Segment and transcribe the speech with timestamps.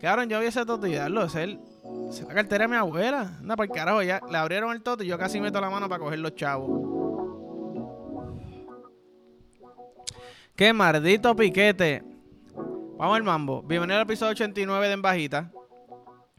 [0.00, 1.60] Cabrón, yo vi ese toto y darlo, es el.
[2.08, 3.36] Es la cartera de mi abuela.
[3.38, 5.88] Anda para el carajo, ya le abrieron el toto y yo casi meto la mano
[5.88, 6.70] para coger los chavos.
[10.56, 12.02] Qué maldito piquete.
[12.96, 13.62] Vamos al mambo.
[13.62, 15.52] Bienvenido al episodio 89 de En Bajita.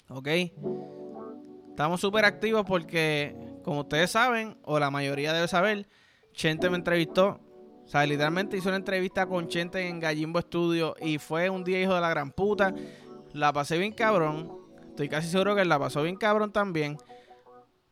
[0.10, 0.28] Ok.
[1.70, 5.88] Estamos súper activos porque, como ustedes saben, o la mayoría debe saber,
[6.34, 7.40] Chente me entrevistó.
[7.84, 11.82] O sea, literalmente hizo una entrevista con Chente en Gallimbo Studio y fue un día
[11.82, 12.74] hijo de la gran puta.
[13.34, 14.60] La pasé bien cabrón.
[14.90, 16.98] Estoy casi seguro que la pasó bien cabrón también.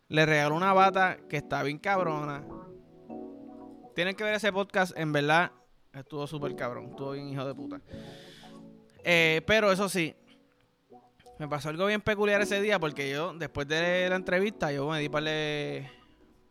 [0.08, 2.44] Le regaló una bata que está bien cabrona.
[3.96, 5.52] Tienen que ver ese podcast, en verdad.
[5.94, 6.90] Estuvo súper cabrón.
[6.90, 7.82] Estuvo bien hijo de puta.
[9.04, 10.14] Eh, pero eso sí,
[11.40, 15.00] me pasó algo bien peculiar ese día porque yo, después de la entrevista, yo me
[15.00, 15.90] di par de,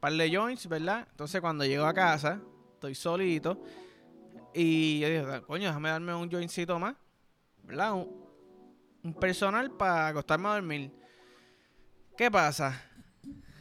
[0.01, 1.07] par de joints, ¿verdad?
[1.11, 2.41] Entonces cuando llego a casa,
[2.73, 3.63] estoy solito.
[4.55, 6.97] Y yo dije, coño, déjame darme un jointcito más,
[7.65, 8.03] ¿verdad?
[9.03, 10.93] Un personal para acostarme a dormir.
[12.17, 12.83] ¿Qué pasa?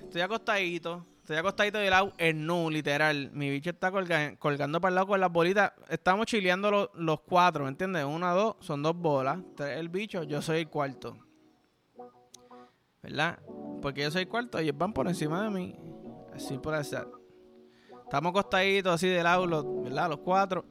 [0.02, 3.30] Estoy acostadito, estoy acostadito de lado en nu, literal.
[3.34, 5.74] Mi bicho está colgando para el lado con las bolitas.
[5.90, 8.06] Estamos chileando los, cuatro, ¿me entiendes?
[8.06, 9.40] Una, dos, son dos bolas.
[9.56, 11.18] Tres el bicho, yo soy el cuarto.
[13.04, 13.40] ¿Verdad?
[13.82, 15.76] Porque yo soy el cuarto ellos van por encima de mí.
[16.34, 17.08] Así por hacer.
[18.04, 20.10] Estamos acostaditos así de lado, los, ¿verdad?
[20.10, 20.66] Los cuatro.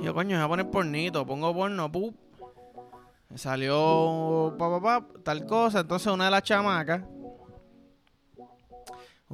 [0.00, 1.26] Yo, coño, voy a poner pornito.
[1.26, 2.23] Pongo porno, pup.
[3.34, 5.80] Salió pa, pa, pa, tal cosa.
[5.80, 7.02] Entonces una de las chamacas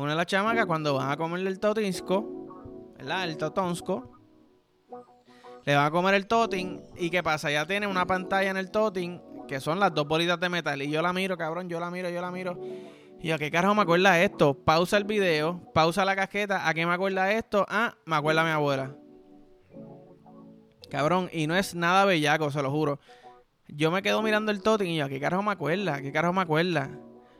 [0.00, 3.24] una de las chamacas cuando van a comer el totinsco, ¿verdad?
[3.24, 4.12] El totonsco.
[5.64, 6.82] Le van a comer el totin.
[6.96, 7.50] ¿Y qué pasa?
[7.50, 10.80] Ya tiene una pantalla en el totin que son las dos bolitas de metal.
[10.80, 12.58] Y yo la miro, cabrón, yo la miro, yo la miro.
[13.20, 14.54] Y yo, ¿qué carajo me acuerda esto?
[14.54, 16.66] Pausa el video, pausa la casqueta.
[16.66, 17.66] ¿A qué me acuerda esto?
[17.68, 18.96] Ah, me acuerda mi abuela.
[20.88, 23.00] Cabrón, y no es nada bellaco, se lo juro.
[23.74, 26.00] Yo me quedo mirando el totin y yo, ¿qué carajo me acuerda?
[26.00, 26.90] ¿Qué carajo me acuerda?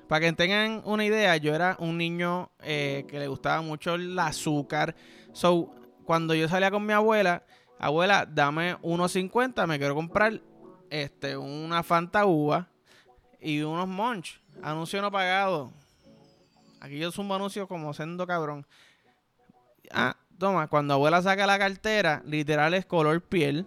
[0.09, 4.19] Para que tengan una idea, yo era un niño eh, que le gustaba mucho el
[4.19, 4.95] azúcar.
[5.33, 7.45] So, cuando yo salía con mi abuela,
[7.79, 10.41] abuela, dame 1.50, me quiero comprar
[10.91, 12.69] este, una Fanta Uva
[13.41, 14.41] y unos Munch.
[14.63, 15.73] Anuncio no pagado.
[16.81, 18.67] Aquí yo un anuncio como siendo cabrón.
[19.93, 23.67] Ah, toma, cuando abuela saca la cartera, literal es color piel.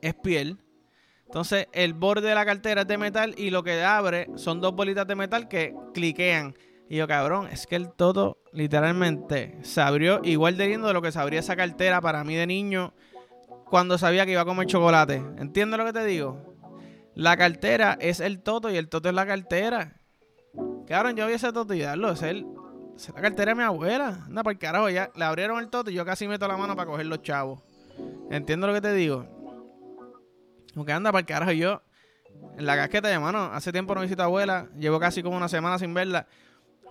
[0.00, 0.58] Es piel.
[1.26, 4.74] Entonces, el borde de la cartera es de metal y lo que abre son dos
[4.74, 6.56] bolitas de metal que cliquean.
[6.88, 11.02] Y yo, cabrón, es que el todo literalmente se abrió igual de lindo de lo
[11.02, 12.94] que se abría esa cartera para mí de niño
[13.68, 15.16] cuando sabía que iba a comer chocolate.
[15.38, 16.54] ¿Entiendes lo que te digo?
[17.14, 20.00] La cartera es el toto y el toto es la cartera.
[20.86, 22.46] Cabrón, yo vi ese toto y darlo, es, el,
[22.94, 24.24] es la cartera de mi abuela.
[24.26, 26.88] Anda, por carajo, ya le abrieron el toto y yo casi meto la mano para
[26.88, 27.62] coger los chavos.
[28.30, 29.35] ¿Entiendes lo que te digo?
[30.76, 31.52] Como que anda para el carajo.
[31.52, 31.80] Yo,
[32.58, 34.68] en la casqueta de mano, hace tiempo no visito a abuela.
[34.78, 36.26] Llevo casi como una semana sin verla.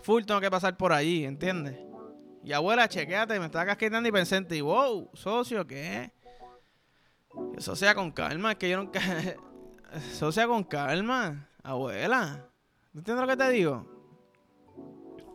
[0.01, 1.77] Full tengo que pasar por allí, ¿entiendes?
[2.43, 4.59] Y abuela, chequéate, me estaba casquetando y pensé en ti.
[4.59, 6.11] Wow, socio, ¿qué?
[7.55, 8.99] Eso sea con calma, es que yo nunca.
[9.93, 12.49] Eso sea con calma, abuela.
[12.95, 13.85] ¿Entiendes lo que te digo?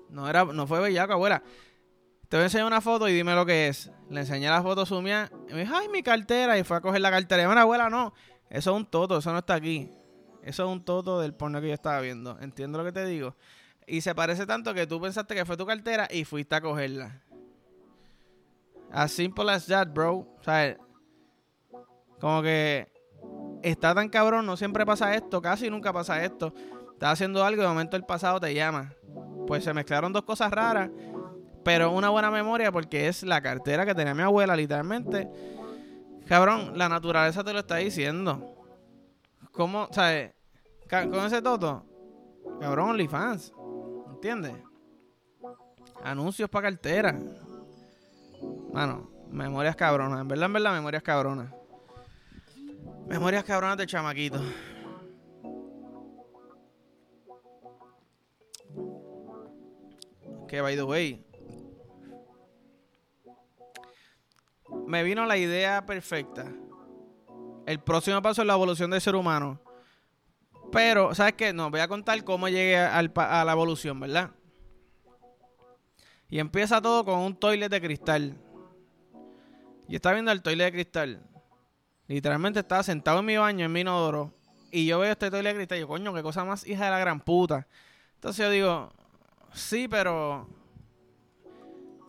[0.09, 1.41] No era, no fue bellaco, abuela.
[2.28, 3.93] Te voy a enseñar una foto y dime lo que es.
[4.09, 6.59] Le enseñé la foto sumia y me dijo, ay, mi cartera.
[6.59, 7.43] Y fue a coger la cartera.
[7.43, 8.12] Y me abuela, no.
[8.50, 9.91] Eso es un toto, eso no está aquí.
[10.43, 12.37] Eso es un toto del porno que yo estaba viendo.
[12.41, 13.37] Entiendo lo que te digo.
[13.87, 17.22] Y se parece tanto que tú pensaste que fue tu cartera y fuiste a cogerla.
[18.91, 20.16] As simple as that, bro.
[20.16, 20.77] O sea,
[22.21, 22.89] como que
[23.62, 26.53] está tan cabrón, no siempre pasa esto, casi nunca pasa esto.
[26.93, 28.93] Estás haciendo algo y de momento el pasado te llama.
[29.47, 30.91] Pues se mezclaron dos cosas raras,
[31.65, 35.28] pero una buena memoria porque es la cartera que tenía mi abuela, literalmente.
[36.30, 38.54] Cabrón, la naturaleza te lo está diciendo.
[39.50, 40.32] ¿Cómo, sabes?
[40.88, 41.84] Con ese toto,
[42.60, 43.52] cabrón, OnlyFans.
[44.10, 44.54] ¿Entiendes?
[46.04, 47.18] Anuncios para cartera.
[48.72, 50.20] Mano, memorias cabronas.
[50.20, 51.52] En verdad, en verdad, memorias cabronas.
[53.08, 54.41] Memorias cabronas de chamaquito.
[60.47, 61.26] Que by the way.
[64.91, 66.53] Me vino la idea perfecta.
[67.65, 69.60] El próximo paso es la evolución del ser humano.
[70.72, 71.53] Pero, ¿sabes qué?
[71.53, 74.33] No, voy a contar cómo llegué al, a la evolución, ¿verdad?
[76.28, 78.37] Y empieza todo con un toilet de cristal.
[79.87, 81.22] Y está viendo el toilet de cristal.
[82.09, 84.34] Literalmente estaba sentado en mi baño, en mi inodoro.
[84.72, 86.91] Y yo veo este toilet de cristal y yo, coño, qué cosa más hija de
[86.91, 87.69] la gran puta.
[88.16, 88.93] Entonces yo digo,
[89.53, 90.48] sí, pero...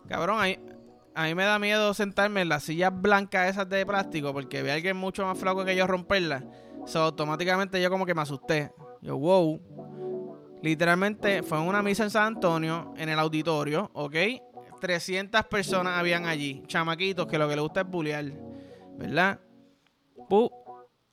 [0.08, 0.58] Cabrón, ahí,
[1.14, 4.70] a mí me da miedo sentarme en las sillas blancas esas de plástico porque ve
[4.70, 6.44] a alguien mucho más flaco que yo romperlas.
[6.86, 8.72] So, automáticamente yo como que me asusté.
[9.00, 10.58] Yo, wow.
[10.62, 14.14] Literalmente fue en una misa en San Antonio, en el auditorio, ¿ok?
[14.80, 18.24] 300 personas habían allí, chamaquitos que lo que les gusta es bullear,
[18.96, 19.40] ¿verdad?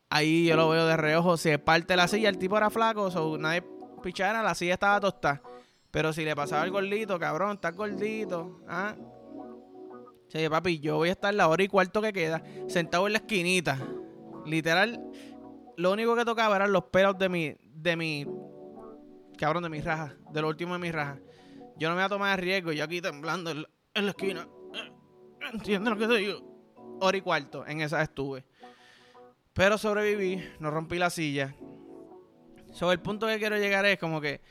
[0.10, 3.38] ahí yo lo veo de reojo, se parte la silla, el tipo era flaco, so,
[3.38, 3.64] nadie
[4.02, 5.42] pichara, la silla estaba tostada.
[5.92, 8.96] Pero si le pasaba el gordito, cabrón, está gordito, ¿ah?
[10.30, 13.20] Sí, papi, yo voy a estar la hora y cuarto que queda, sentado en la
[13.20, 13.80] esquinita.
[14.46, 15.04] Literal,
[15.76, 18.28] lo único que tocaba eran los pelos de mi, de mi,
[19.38, 21.20] cabrón, de mi raja, de lo último de mi raja.
[21.78, 24.48] Yo no me voy a tomar riesgo, yo aquí temblando en la, esquina.
[25.52, 26.98] ¿Entiendes lo que te digo?
[27.00, 28.46] Hora y cuarto, en esa estuve.
[29.54, 31.56] Pero sobreviví, no rompí la silla.
[32.72, 34.42] Sobre el punto que quiero llegar es como que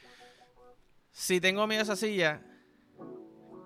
[1.13, 2.43] si tengo miedo a esa silla,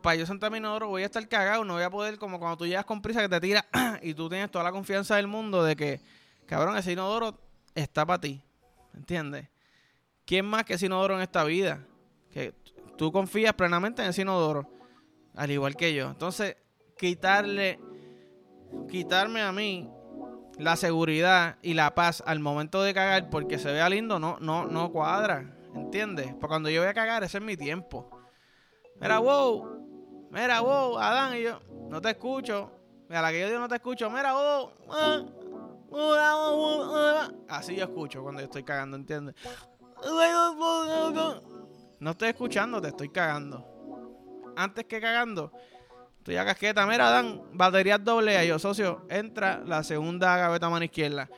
[0.02, 2.58] para yo sentarme en inodoro voy a estar cagado, no voy a poder, como cuando
[2.58, 3.66] tú llegas con prisa que te tira
[4.02, 6.00] y tú tienes toda la confianza del mundo de que,
[6.46, 7.38] cabrón, ese inodoro
[7.75, 8.43] está para ti.
[8.94, 9.49] ¿Entiendes?
[10.25, 11.87] ¿Quién más que ese inodoro en esta vida?
[12.31, 12.54] Que
[12.99, 14.69] tú confías plenamente en ese inodoro,
[15.34, 16.10] al igual que yo.
[16.10, 16.56] Entonces,
[16.98, 17.81] quitarle,
[18.90, 19.88] quitarme a mí
[20.58, 24.66] la seguridad y la paz al momento de cagar porque se vea lindo no, no,
[24.66, 25.56] no cuadra.
[25.75, 26.28] ¿Entiendes?
[26.34, 28.10] Porque cuando yo voy a cagar, ese es mi tiempo.
[29.00, 29.71] Mira, wow.
[30.32, 31.37] Mira, wow, Adán.
[31.37, 32.70] Y yo, no te escucho.
[33.08, 34.11] Mira, la que yo digo no te escucho.
[34.11, 34.70] Mira, wow.
[37.49, 39.34] Así yo escucho cuando yo estoy cagando, ¿entiendes?
[42.00, 43.69] No estoy escuchando, te estoy cagando.
[44.56, 45.52] Antes que cagando,
[46.17, 46.87] estoy a casqueta.
[46.87, 48.44] Mira, Dan, baterías doble A.
[48.44, 51.29] Yo, socio, entra la segunda gaveta mano izquierda.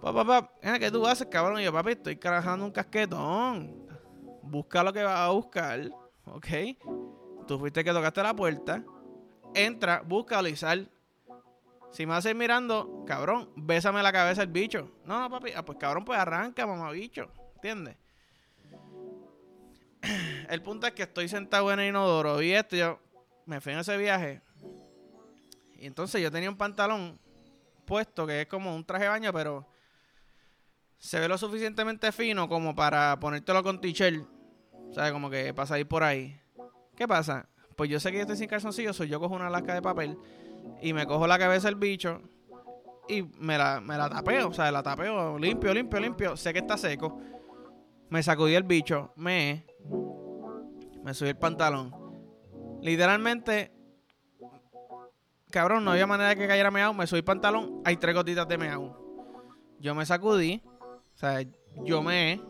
[0.00, 1.58] Papá, papá, ¿qué tú haces, cabrón?
[1.60, 3.88] Y yo, papi, estoy trabajando un casquetón.
[4.42, 5.90] Busca lo que vas a buscar,
[6.26, 6.46] ¿ok?
[7.46, 8.84] Tú fuiste que tocaste la puerta.
[9.54, 10.90] Entra, busca y sal.
[11.92, 14.90] Si me haces mirando, cabrón, bésame la cabeza el bicho.
[15.04, 15.52] No, no, papi.
[15.54, 17.30] Ah, pues cabrón, pues arranca, mamá bicho.
[17.54, 17.96] ¿Entiendes?
[20.48, 23.00] el punto es que estoy sentado en el inodoro y esto, yo
[23.46, 24.42] me fui en ese viaje.
[25.78, 27.18] Y entonces yo tenía un pantalón
[27.84, 29.66] puesto que es como un traje de baño, pero
[30.98, 34.26] se ve lo suficientemente fino como para ponértelo con t-shirt.
[34.90, 36.38] O sea, como que para salir por ahí.
[36.96, 37.48] ¿Qué pasa?
[37.76, 40.18] Pues yo sé que yo estoy sin calzoncillos, yo cojo una lasca de papel
[40.80, 42.22] y me cojo la cabeza del bicho
[43.08, 46.36] y me la, me la tapeo, o sea, la tapeo limpio, limpio, limpio.
[46.36, 47.20] Sé que está seco.
[48.08, 49.66] Me sacudí el bicho, me
[51.06, 51.94] me subí el pantalón.
[52.82, 53.70] Literalmente,
[55.50, 56.92] cabrón, no había manera de que cayera meao.
[56.94, 58.98] Me subí el pantalón, hay tres gotitas de meao.
[59.78, 61.42] Yo me sacudí, o sea,
[61.84, 62.40] yo me,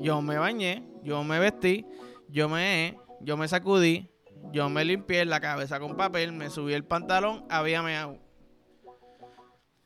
[0.00, 1.86] yo me bañé, yo me vestí,
[2.28, 4.10] yo me, yo me sacudí,
[4.52, 8.18] yo me limpié la cabeza con papel, me subí el pantalón, había meao.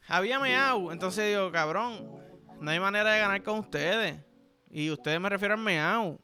[0.08, 0.92] Había meao.
[0.92, 2.10] Entonces digo, cabrón,
[2.60, 4.20] no hay manera de ganar con ustedes.
[4.70, 6.18] Y ustedes me refieren a meao.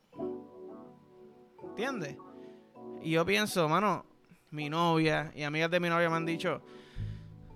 [1.63, 2.17] ¿Entiendes?
[3.03, 4.05] Y yo pienso, mano,
[4.51, 6.63] mi novia y amigas de mi novia me han dicho,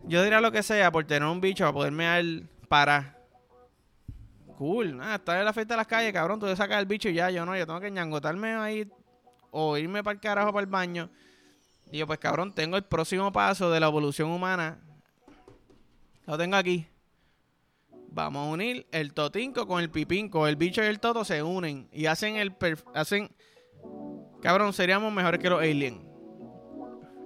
[0.05, 2.25] yo diría lo que sea por tener un bicho para poderme dar
[2.69, 3.19] para.
[4.57, 7.09] Cool, nada, estar en la fiesta de las calles, cabrón, tú te sacas el bicho
[7.09, 8.89] y ya, yo no, yo tengo que ñangotarme ahí
[9.53, 11.09] o irme para el carajo para el baño.
[11.93, 14.81] Y yo, pues cabrón, tengo el próximo paso de la evolución humana.
[16.27, 16.89] Lo tengo aquí.
[18.09, 20.49] Vamos a unir el totinco con el pipinco.
[20.49, 22.55] El bicho y el toto se unen y hacen el
[22.95, 23.31] hacen
[24.43, 26.01] Cabrón, seríamos mejores que los aliens.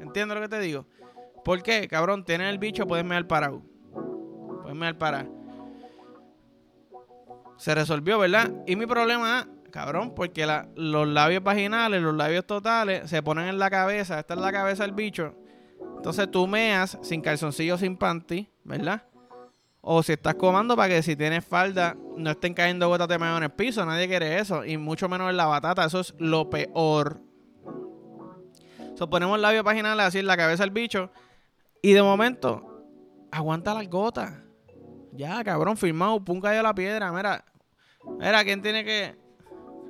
[0.01, 0.87] ¿Entiendes lo que te digo?
[1.43, 1.89] ¿Por qué?
[1.89, 3.63] Cabrón, tienes el bicho, puedes mear parado.
[4.63, 5.35] Puedes mear parado.
[7.57, 8.53] Se resolvió, ¿verdad?
[8.67, 13.69] Y mi problema, cabrón, porque los labios vaginales, los labios totales, se ponen en la
[13.69, 14.19] cabeza.
[14.19, 15.35] Esta es la cabeza del bicho.
[15.99, 19.03] Entonces tú meas sin calzoncillo, sin panty, ¿verdad?
[19.83, 23.37] O si estás comando para que si tienes falda no estén cayendo gotas de mayo
[23.37, 23.85] en el piso.
[23.85, 24.65] Nadie quiere eso.
[24.65, 25.85] Y mucho menos en la batata.
[25.85, 27.21] Eso es lo peor.
[28.95, 31.11] So, ponemos labio paginal así en la cabeza del bicho.
[31.83, 32.83] Y de momento,
[33.31, 34.33] aguanta las gotas.
[35.13, 36.25] Ya, cabrón, firmado.
[36.25, 37.13] Pum cayó la piedra.
[37.13, 37.45] Mira,
[38.19, 39.26] mira, ¿quién tiene que...?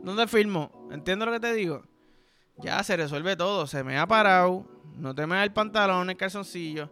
[0.02, 0.88] ¿Dónde firmo?
[0.90, 1.82] ¿Entiendo lo que te digo?
[2.58, 3.66] Ya se resuelve todo.
[3.66, 4.66] Se me ha parado.
[4.96, 6.90] No te me da el pantalón, el calzoncillo.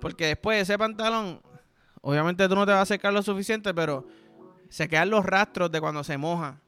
[0.00, 1.40] Porque después de ese pantalón
[2.08, 4.06] Obviamente tú no te vas a secar lo suficiente, pero
[4.68, 6.60] se quedan los rastros de cuando se moja.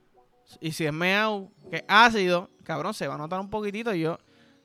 [0.61, 3.95] Y si es meao, que ácido, cabrón, se va a notar un poquitito.
[3.95, 4.19] Y yo,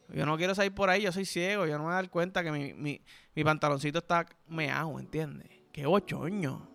[0.10, 2.10] yo no quiero salir por ahí, yo soy ciego, yo no me voy a dar
[2.10, 3.00] cuenta que mi, mi,
[3.36, 5.48] mi pantaloncito está meao, ¿entiendes?
[5.72, 6.68] Qué bochoño.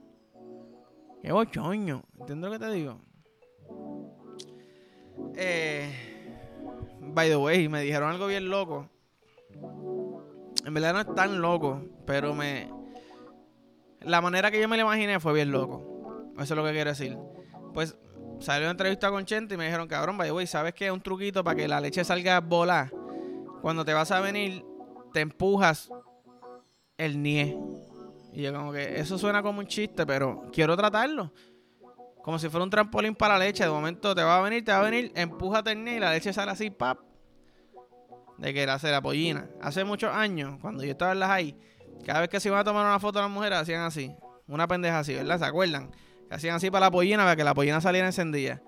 [1.20, 2.04] Qué bochoño.
[2.20, 3.00] ¿Entiendes lo que te digo?
[5.36, 5.90] Eh,
[7.00, 8.88] by the way, me dijeron algo bien loco.
[10.64, 12.70] En verdad no es tan loco, pero me,
[14.00, 16.32] la manera que yo me lo imaginé fue bien loco.
[16.34, 17.16] Eso es lo que quiero decir.
[17.74, 17.96] Pues
[18.40, 20.90] salió una entrevista con Chente y me dijeron, cabrón, vaya, güey, ¿sabes qué?
[20.90, 22.90] Un truquito para que la leche salga a volar.
[23.60, 24.64] Cuando te vas a venir,
[25.12, 25.90] te empujas
[26.96, 27.58] el nie.
[28.32, 31.32] Y yo como que eso suena como un chiste, pero quiero tratarlo.
[32.28, 33.64] Como si fuera un trampolín para la leche.
[33.64, 36.10] De momento te va a venir, te va a venir, empújate el nie y la
[36.10, 36.98] leche sale así, pap.
[38.36, 39.48] De que era la pollina.
[39.62, 41.58] Hace muchos años, cuando yo estaba en las ahí,
[42.04, 44.14] cada vez que se iban a tomar una foto de las mujeres, hacían así.
[44.46, 45.38] Una pendeja así, ¿verdad?
[45.38, 45.90] ¿Se acuerdan?
[46.28, 48.60] hacían así para la pollina, para que la pollina saliera encendida.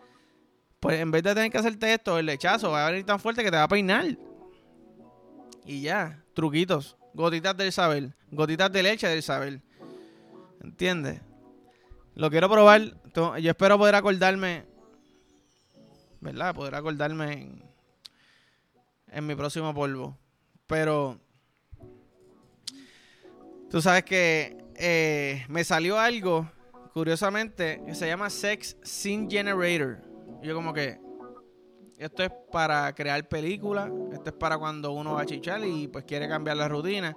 [0.81, 3.45] Pues en vez de tener que hacerte esto, el lechazo va a venir tan fuerte
[3.45, 4.07] que te va a peinar.
[5.67, 6.97] Y ya, truquitos.
[7.13, 8.17] Gotitas del saber.
[8.31, 9.61] Gotitas de leche del saber.
[10.63, 11.21] ¿Entiendes?
[12.15, 12.83] Lo quiero probar.
[13.15, 14.67] Yo espero poder acordarme.
[16.21, 16.55] ¿Verdad?
[16.55, 17.65] Poder acordarme en,
[19.09, 20.19] en mi próximo polvo.
[20.67, 21.19] Pero.
[23.71, 26.51] Tú sabes que eh, me salió algo
[26.93, 29.99] curiosamente, se llama Sex Scene Generator.
[30.43, 30.99] yo como que,
[31.99, 36.05] esto es para crear películas, esto es para cuando uno va a chichar y pues
[36.05, 37.17] quiere cambiar la rutina.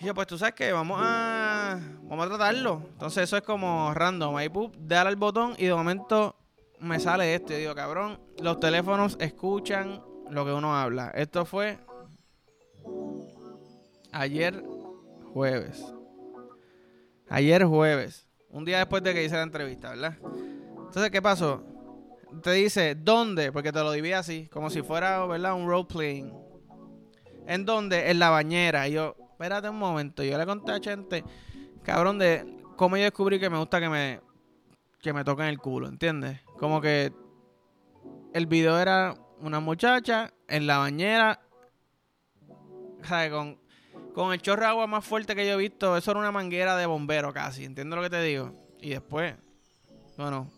[0.00, 1.53] Y yo, pues tú sabes que vamos a,
[2.02, 2.82] vamos a tratarlo.
[2.92, 4.36] Entonces eso es como random.
[4.36, 6.36] Ahí, pup, dale al botón y de momento
[6.80, 7.52] me sale esto.
[7.52, 11.10] Y digo, cabrón, los teléfonos escuchan lo que uno habla.
[11.14, 11.78] Esto fue
[14.12, 14.62] ayer
[15.32, 15.84] jueves.
[17.28, 18.26] Ayer jueves.
[18.50, 20.16] Un día después de que hice la entrevista, ¿verdad?
[20.76, 21.64] Entonces, ¿qué pasó?
[22.42, 23.50] Te dice, ¿dónde?
[23.50, 25.54] Porque te lo divide así, como si fuera, ¿verdad?
[25.54, 26.32] Un role playing.
[27.46, 28.10] ¿En dónde?
[28.10, 28.86] En la bañera.
[28.88, 30.22] Y yo, espérate un momento.
[30.22, 31.24] Yo le conté a gente,
[31.84, 34.20] cabrón, de cómo yo descubrí que me gusta que me,
[35.00, 36.40] que me toquen el culo, ¿entiendes?
[36.58, 37.12] Como que
[38.32, 41.40] el video era una muchacha en la bañera,
[43.02, 43.30] ¿sabes?
[43.30, 43.64] Con
[44.14, 46.76] con el chorro de agua más fuerte que yo he visto, eso era una manguera
[46.76, 48.52] de bombero casi, ¿entiendes lo que te digo?
[48.80, 49.34] Y después,
[50.16, 50.50] bueno,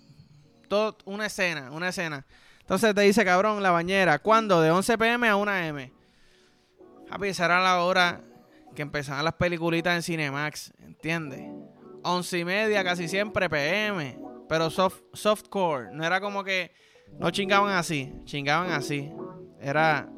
[0.69, 2.27] todo, una escena, una escena.
[2.61, 4.61] Entonces te dice, cabrón, la bañera, ¿cuándo?
[4.61, 5.91] De 11 pm a 1 am.
[7.09, 8.21] Papi, esa era la hora
[8.77, 11.51] que empezaban las peliculitas en Cinemax, ¿entiendes?
[12.05, 16.71] 11 y media casi siempre pm, pero soft, softcore, no era como que
[17.19, 19.11] no chingaban así, chingaban así.
[19.61, 20.09] Era,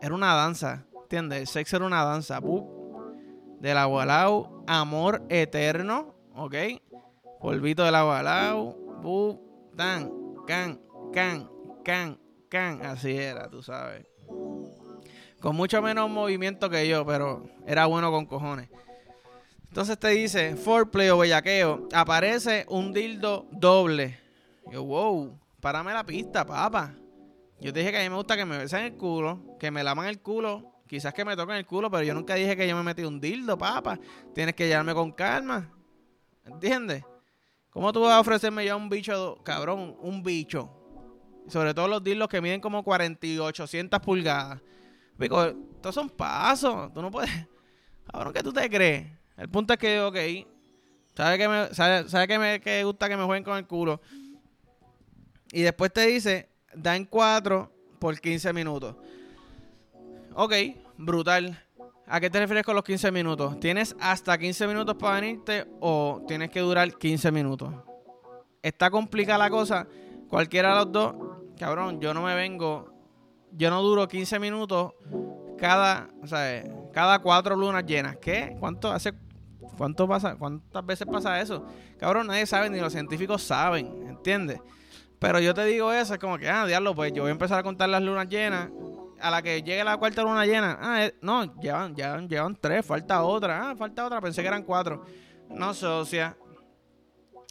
[0.00, 1.40] era una danza, ¿entiendes?
[1.40, 2.40] El sexo era una danza
[3.60, 6.54] del Agualau, Amor Eterno, ¿ok?
[7.40, 10.10] Polvito del Agualau, bu, tan,
[10.46, 10.80] can,
[11.12, 11.48] can,
[11.84, 14.06] can, can, así era, tú sabes.
[15.40, 18.68] Con mucho menos movimiento que yo, pero era bueno con cojones.
[19.68, 24.18] Entonces te dice, foreplay o bellaqueo, aparece un dildo doble.
[24.72, 26.94] Yo, wow, párame la pista, papa.
[27.60, 29.84] Yo te dije que a mí me gusta que me besen el culo, que me
[29.84, 32.74] laman el culo Quizás que me toquen el culo, pero yo nunca dije que yo
[32.74, 34.00] me metí un dildo, papá.
[34.34, 35.70] Tienes que llevarme con calma.
[36.46, 37.04] ¿Entiendes?
[37.68, 40.70] ¿Cómo tú vas a ofrecerme ya un bicho, cabrón, un bicho?
[41.46, 44.62] Sobre todo los dildos que miden como 4800 pulgadas.
[45.18, 46.92] Pico, estos son pasos.
[46.92, 47.30] Tú no puedes.
[48.10, 49.06] Cabrón, ¿qué tú te crees?
[49.36, 50.16] El punto es que, ok,
[51.14, 54.00] sabe que me, sabe, que me que gusta que me jueguen con el culo.
[55.52, 58.96] Y después te dice, dan 4 por 15 minutos.
[60.34, 60.52] Ok,
[60.96, 61.64] brutal.
[62.06, 63.60] ¿A qué te refieres con los 15 minutos?
[63.60, 67.74] ¿Tienes hasta 15 minutos para venirte o tienes que durar 15 minutos?
[68.62, 69.86] Está complicada la cosa.
[70.28, 71.14] Cualquiera de los dos,
[71.58, 72.97] cabrón, yo no me vengo.
[73.52, 74.92] Yo no duro 15 minutos
[75.58, 78.16] cada, o sea, cada cuatro lunas llenas.
[78.16, 78.56] ¿Qué?
[78.58, 79.12] ¿Cuánto hace?
[79.76, 80.36] ¿Cuánto pasa?
[80.36, 81.66] ¿Cuántas veces pasa eso?
[81.98, 84.60] Cabrón, nadie sabe, ni los científicos saben, ¿entiendes?
[85.18, 87.58] Pero yo te digo eso, es como que, ah, diablo, pues yo voy a empezar
[87.58, 88.70] a contar las lunas llenas
[89.20, 92.84] a la que llegue la cuarta luna llena, ah, eh, no, llevan, llevan, llevan tres,
[92.84, 95.04] falta otra, ah, falta otra, pensé que eran cuatro.
[95.48, 96.36] No, socia.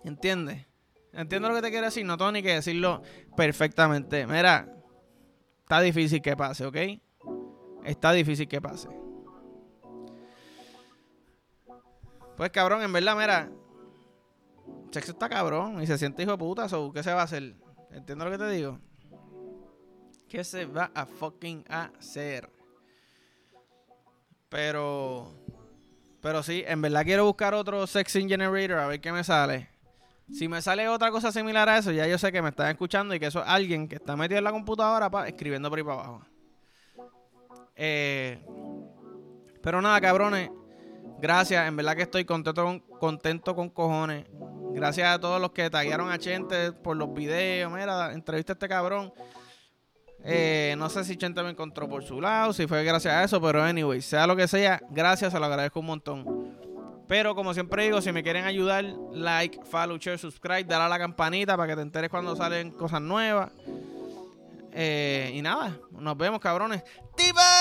[0.04, 0.66] ¿Entiendes?
[1.14, 3.02] Entiendo lo que te quiero decir, no tengo ni que decirlo
[3.36, 4.28] perfectamente.
[4.28, 4.77] Mira,
[5.68, 6.78] está difícil que pase, ¿ok?
[7.84, 8.88] Está difícil que pase.
[12.38, 13.52] Pues cabrón, en verdad, mira,
[14.92, 17.54] sexo está cabrón y se siente hijo de puta, ¿qué se va a hacer?
[17.92, 18.80] ¿Entiendo lo que te digo?
[20.30, 22.50] ¿Qué se va a fucking hacer?
[24.48, 25.34] Pero.
[26.22, 29.68] Pero sí, en verdad quiero buscar otro Sexing Generator a ver qué me sale.
[30.32, 33.16] Si me sale otra cosa similar a eso, ya yo sé que me están escuchando
[33.16, 36.00] y que eso es alguien que está metido en la computadora escribiendo por ahí para
[36.00, 36.22] abajo.
[37.76, 38.46] Eh,
[39.62, 40.50] pero nada, cabrones.
[41.20, 44.26] Gracias, en verdad que estoy contento con, contento con cojones.
[44.74, 47.72] Gracias a todos los que taguearon a Chente por los videos.
[47.72, 49.12] Mira, entrevista a este cabrón.
[50.24, 53.42] Eh, no sé si Chente me encontró por su lado, si fue gracias a eso,
[53.42, 56.37] pero anyway, sea lo que sea, gracias, se lo agradezco un montón.
[57.08, 61.00] Pero como siempre digo, si me quieren ayudar, like, follow, share, subscribe, dale a la
[61.00, 63.52] campanita para que te enteres cuando salen cosas nuevas.
[64.74, 66.84] Eh, y nada, nos vemos, cabrones.
[67.16, 67.57] ¡Tiba!